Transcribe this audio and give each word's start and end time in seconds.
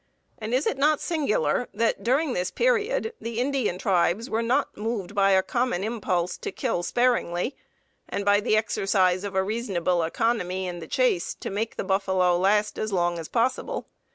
And 0.39 0.51
is 0.51 0.65
it 0.65 0.79
not 0.79 0.99
singular 0.99 1.69
that 1.75 2.03
during 2.03 2.33
this 2.33 2.49
period 2.49 3.13
the 3.21 3.39
Indian 3.39 3.77
tribes 3.77 4.31
were 4.31 4.41
not 4.41 4.75
moved 4.75 5.13
by 5.13 5.29
a 5.33 5.43
common 5.43 5.83
impulse 5.83 6.37
to 6.39 6.51
kill 6.51 6.81
sparingly, 6.81 7.55
and 8.09 8.25
by 8.25 8.39
the 8.39 8.57
exercise 8.57 9.23
of 9.23 9.35
a 9.35 9.43
reasonable 9.43 10.01
economy 10.01 10.67
in 10.67 10.79
the 10.79 10.87
chase 10.87 11.35
to 11.35 11.51
make 11.51 11.75
the 11.75 11.83
buffalo 11.83 12.35
last 12.35 12.79
as 12.79 12.91
long 12.91 13.19
as 13.19 13.27
possible. 13.27 13.85